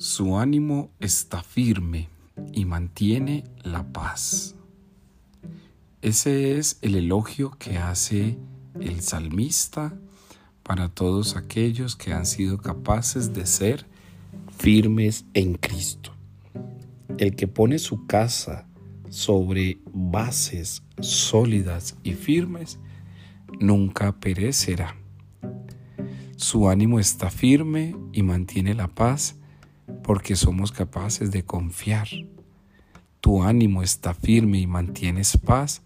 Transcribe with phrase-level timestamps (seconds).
[0.00, 2.08] Su ánimo está firme
[2.54, 4.54] y mantiene la paz.
[6.00, 8.38] Ese es el elogio que hace
[8.80, 9.92] el salmista
[10.62, 13.84] para todos aquellos que han sido capaces de ser
[14.56, 16.14] firmes en Cristo.
[17.18, 18.66] El que pone su casa
[19.10, 22.78] sobre bases sólidas y firmes
[23.60, 24.96] nunca perecerá.
[26.36, 29.36] Su ánimo está firme y mantiene la paz
[30.02, 32.08] porque somos capaces de confiar.
[33.20, 35.82] Tu ánimo está firme y mantienes paz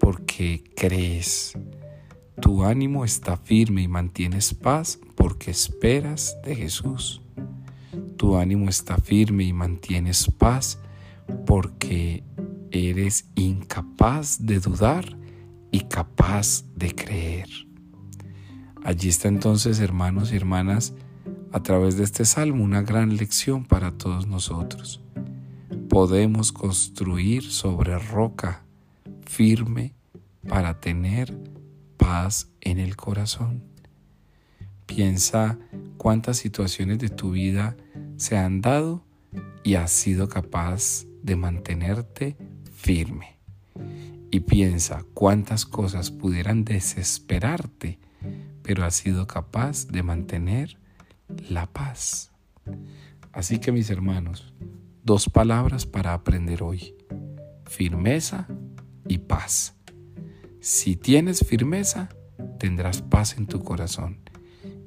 [0.00, 1.56] porque crees.
[2.40, 7.22] Tu ánimo está firme y mantienes paz porque esperas de Jesús.
[8.16, 10.78] Tu ánimo está firme y mantienes paz
[11.46, 12.24] porque
[12.70, 15.16] eres incapaz de dudar
[15.70, 17.48] y capaz de creer.
[18.84, 20.94] Allí está entonces, hermanos y hermanas,
[21.52, 25.00] a través de este salmo una gran lección para todos nosotros.
[25.88, 28.64] Podemos construir sobre roca
[29.26, 29.94] firme
[30.48, 31.36] para tener
[31.98, 33.62] paz en el corazón.
[34.86, 35.58] Piensa
[35.98, 37.76] cuántas situaciones de tu vida
[38.16, 39.04] se han dado
[39.62, 42.36] y has sido capaz de mantenerte
[42.74, 43.38] firme.
[44.30, 47.98] Y piensa cuántas cosas pudieran desesperarte,
[48.62, 50.78] pero has sido capaz de mantener
[51.48, 52.32] la paz.
[53.32, 54.52] Así que mis hermanos,
[55.02, 56.94] dos palabras para aprender hoy.
[57.66, 58.46] Firmeza
[59.08, 59.74] y paz.
[60.60, 62.10] Si tienes firmeza,
[62.58, 64.18] tendrás paz en tu corazón.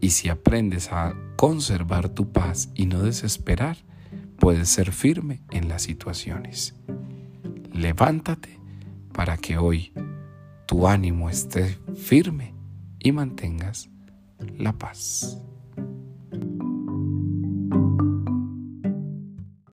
[0.00, 3.76] Y si aprendes a conservar tu paz y no desesperar,
[4.38, 6.74] puedes ser firme en las situaciones.
[7.72, 8.58] Levántate
[9.12, 9.92] para que hoy
[10.66, 12.54] tu ánimo esté firme
[12.98, 13.90] y mantengas
[14.56, 15.38] la paz.